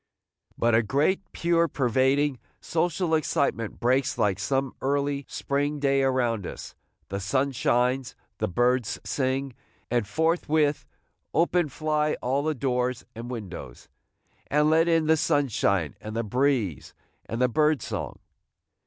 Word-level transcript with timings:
But 0.57 0.73
a 0.73 0.81
great, 0.81 1.21
pure, 1.31 1.67
pervading, 1.67 2.39
social 2.59 3.13
excitement 3.13 3.79
breaks 3.79 4.17
like 4.17 4.39
some 4.39 4.73
early 4.81 5.25
spring 5.29 5.77
day 5.79 6.01
around 6.01 6.47
us; 6.47 6.73
the 7.09 7.19
sun 7.19 7.51
shines, 7.51 8.15
the 8.39 8.47
birds 8.47 8.99
sing; 9.03 9.53
and 9.91 10.07
forthwith 10.07 10.87
open 11.35 11.69
fly 11.69 12.15
all 12.19 12.41
the 12.41 12.55
doors 12.55 13.05
and 13.13 13.29
windows, 13.29 13.89
and 14.47 14.71
let 14.71 14.87
in 14.87 15.05
the 15.05 15.17
sunshine 15.17 15.95
and 16.01 16.15
the 16.15 16.23
breeze 16.23 16.95
and 17.27 17.39
the 17.39 17.47
bird 17.47 17.83
song! 17.83 18.17